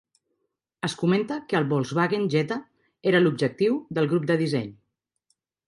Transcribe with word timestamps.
Es 0.87 0.95
comenta 1.01 1.37
que 1.51 1.57
el 1.59 1.67
Volkswagen 1.73 2.25
Jetta 2.35 2.59
era 3.13 3.21
l'objectiu 3.23 3.79
del 3.99 4.13
grup 4.15 4.29
de 4.33 4.41
disseny. 4.45 4.77